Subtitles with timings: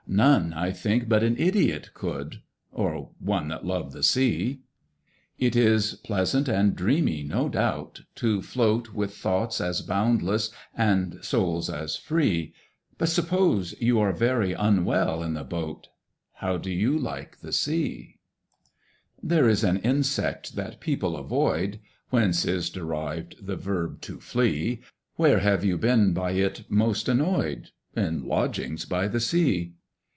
[0.13, 2.41] None, I think, but an idiot could—
[2.73, 4.59] Or one that loved the Sea.
[5.39, 11.69] It is pleasant and dreamy, no doubt, to float With 'thoughts as boundless, and souls
[11.69, 12.53] as free':
[12.97, 15.87] But, suppose you are very unwell in the boat,
[16.33, 18.19] How do you like the Sea?
[18.19, 21.79] [Picture: And this was by the sea] There is an insect that people avoid
[22.09, 24.81] (Whence is derived the verb 'to flee').
[25.15, 27.69] Where have you been by it most annoyed?
[27.95, 29.75] In lodgings by the Sea.